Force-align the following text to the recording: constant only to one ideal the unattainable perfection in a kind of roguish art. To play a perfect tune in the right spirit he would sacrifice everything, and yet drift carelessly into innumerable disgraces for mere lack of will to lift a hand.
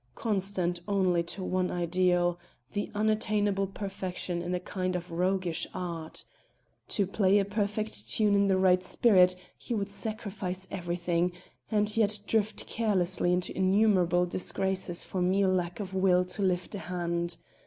constant 0.15 0.79
only 0.87 1.21
to 1.21 1.43
one 1.43 1.69
ideal 1.69 2.39
the 2.73 2.89
unattainable 2.95 3.67
perfection 3.67 4.41
in 4.41 4.55
a 4.55 4.59
kind 4.59 4.95
of 4.95 5.11
roguish 5.11 5.67
art. 5.75 6.25
To 6.87 7.05
play 7.05 7.37
a 7.37 7.45
perfect 7.45 8.09
tune 8.09 8.33
in 8.33 8.47
the 8.47 8.57
right 8.57 8.83
spirit 8.83 9.35
he 9.55 9.75
would 9.75 9.91
sacrifice 9.91 10.67
everything, 10.71 11.33
and 11.69 11.95
yet 11.95 12.17
drift 12.25 12.65
carelessly 12.65 13.31
into 13.31 13.55
innumerable 13.55 14.25
disgraces 14.25 15.03
for 15.03 15.21
mere 15.21 15.47
lack 15.49 15.79
of 15.79 15.93
will 15.93 16.25
to 16.25 16.41
lift 16.41 16.73
a 16.73 16.79
hand. 16.79 17.37